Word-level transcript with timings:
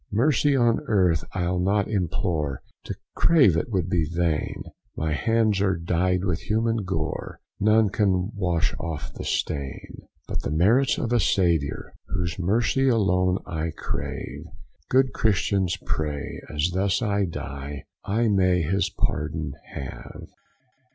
Mercy 0.11 0.55
on 0.55 0.79
earth 0.87 1.23
I'll 1.33 1.59
not 1.59 1.87
implore, 1.87 2.63
To 2.85 2.95
crave 3.13 3.55
it 3.55 3.69
would 3.69 3.87
be 3.87 4.05
vain, 4.11 4.63
My 4.97 5.13
hands 5.13 5.61
are 5.61 5.75
dyed 5.75 6.23
with 6.23 6.39
human 6.39 6.77
gore, 6.85 7.39
None 7.59 7.89
can 7.91 8.31
wash 8.33 8.73
off 8.79 9.13
the 9.13 9.23
stain, 9.23 9.99
But 10.27 10.41
the 10.41 10.49
merits 10.49 10.97
of 10.97 11.13
a 11.13 11.19
Saviour, 11.19 11.93
Whose 12.07 12.39
mercy 12.39 12.87
alone 12.87 13.43
I 13.45 13.73
crave; 13.77 14.45
Good 14.89 15.13
Christians 15.13 15.77
pray, 15.85 16.41
as 16.49 16.71
thus 16.73 17.03
I 17.03 17.25
die, 17.25 17.83
I 18.03 18.27
may 18.27 18.63
his 18.63 18.89
pardon 18.89 19.53
have. 19.75 20.29